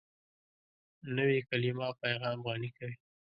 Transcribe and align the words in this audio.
نوې 1.15 1.39
کلیمه 1.49 1.87
پیغام 2.01 2.37
غني 2.45 2.69
کوي 2.77 2.95